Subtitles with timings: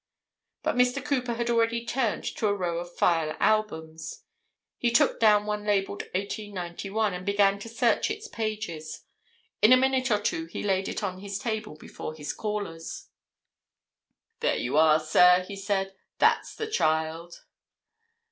[0.63, 1.05] But Mr.
[1.05, 4.23] Cooper had already turned to a row of file albums.
[4.79, 9.03] He took down one labelled 1891, and began to search its pages.
[9.61, 13.09] In a minute or two he laid it on his table before his callers.
[14.39, 15.93] "There you are, sir," he said.
[16.17, 17.43] "That's the child!"